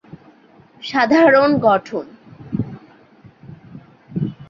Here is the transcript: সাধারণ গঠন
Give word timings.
সাধারণ 0.83 1.49
গঠন 1.57 2.05